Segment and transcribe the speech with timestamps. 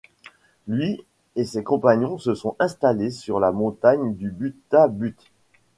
[0.67, 0.99] Lui
[1.35, 5.29] et ses compagnons se sont installés sur la montagne du Butha-Buthe.